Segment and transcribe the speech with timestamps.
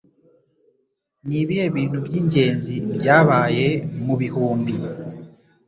[1.27, 3.67] Ni ibihe bintu by'ingenzi byabaye
[4.05, 4.73] mu bihumbi